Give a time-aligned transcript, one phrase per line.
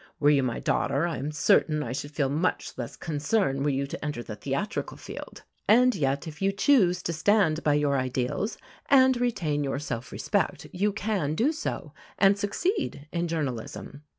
[0.19, 3.85] Were you my daughter, I am certain I should feel much less concern were you
[3.85, 5.43] to enter the theatrical field.
[5.67, 10.65] And yet if you choose to stand by your ideals, and retain your self respect,
[10.73, 14.01] you can do so, and succeed in journalism.